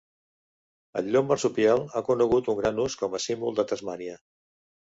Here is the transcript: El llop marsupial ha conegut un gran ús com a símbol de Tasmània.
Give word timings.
El 1.01 1.11
llop 1.15 1.27
marsupial 1.31 1.83
ha 1.85 2.03
conegut 2.09 2.51
un 2.55 2.59
gran 2.63 2.81
ús 2.87 2.99
com 3.05 3.21
a 3.21 3.25
símbol 3.29 3.57
de 3.61 3.69
Tasmània. 3.75 4.21